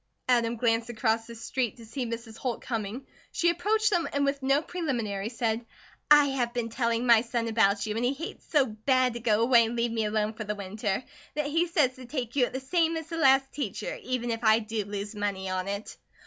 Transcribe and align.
Adam 0.27 0.55
glanced 0.55 0.89
across 0.89 1.27
the 1.27 1.35
street 1.35 1.77
to 1.77 1.85
see 1.85 2.07
Mrs. 2.07 2.35
Holt 2.35 2.63
coming. 2.63 3.05
She 3.31 3.51
approached 3.51 3.91
them 3.91 4.09
and 4.11 4.25
with 4.25 4.41
no 4.41 4.63
preliminaries 4.63 5.37
said: 5.37 5.63
"I 6.09 6.29
have 6.29 6.55
been 6.55 6.69
telling 6.69 7.05
my 7.05 7.21
son 7.21 7.47
about 7.47 7.85
you 7.85 7.95
an' 7.95 8.01
he 8.01 8.11
hates 8.13 8.47
so 8.51 8.65
bad 8.65 9.13
to 9.13 9.19
go 9.19 9.43
away 9.43 9.63
and 9.63 9.75
leave 9.75 9.91
me 9.91 10.05
alone 10.05 10.33
for 10.33 10.43
the 10.43 10.55
winter, 10.55 11.03
that 11.35 11.45
he 11.45 11.67
says 11.67 11.93
to 11.97 12.07
take 12.07 12.35
you 12.35 12.45
at 12.45 12.53
the 12.53 12.59
same 12.59 12.97
as 12.97 13.09
the 13.09 13.17
last 13.17 13.51
teacher, 13.51 13.95
even 14.01 14.31
if 14.31 14.43
I 14.43 14.57
do 14.57 14.85
lose 14.85 15.13
money 15.13 15.51
on 15.51 15.67
it." 15.67 15.95